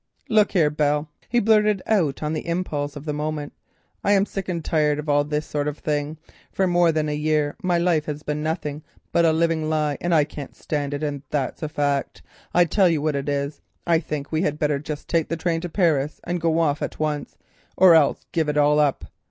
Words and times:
"Look 0.29 0.53
here, 0.53 0.71
Belle," 0.71 1.09
he 1.29 1.39
blurted 1.39 1.83
out 1.85 2.23
on 2.23 2.33
the 2.33 2.47
impulse 2.47 2.95
of 2.95 3.05
the 3.05 3.13
moment, 3.13 3.53
"I 4.03 4.13
am 4.13 4.25
sick 4.25 4.49
and 4.49 4.65
tired 4.65 4.97
of 4.97 5.07
all 5.07 5.23
this 5.23 5.45
sort 5.45 5.67
of 5.67 5.77
thing. 5.77 6.17
For 6.51 6.65
more 6.65 6.91
than 6.91 7.07
a 7.07 7.13
year 7.13 7.55
my 7.61 7.77
life 7.77 8.05
has 8.05 8.23
been 8.23 8.41
nothing 8.41 8.81
but 9.11 9.25
a 9.25 9.31
living 9.31 9.69
lie, 9.69 9.99
and 10.01 10.11
I 10.11 10.23
can't 10.23 10.55
stand 10.55 10.95
it, 10.95 11.03
and 11.03 11.21
that's 11.29 11.61
a 11.61 11.69
fact. 11.69 12.23
I 12.51 12.65
tell 12.65 12.89
you 12.89 12.99
what 12.99 13.15
it 13.15 13.29
is: 13.29 13.61
I 13.85 13.99
think 13.99 14.31
we 14.31 14.41
had 14.41 14.57
better 14.57 14.79
just 14.79 15.07
take 15.07 15.29
the 15.29 15.37
train 15.37 15.61
to 15.61 15.69
Paris 15.69 16.19
and 16.23 16.41
go 16.41 16.57
off 16.57 16.81
at 16.81 16.99
once, 16.99 17.37
or 17.77 17.93
else 17.93 18.25
give 18.31 18.49
it 18.49 18.57
all 18.57 18.79
up. 18.79 19.05